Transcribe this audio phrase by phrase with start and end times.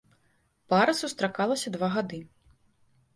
[0.71, 2.19] Пара сустракалася два гады.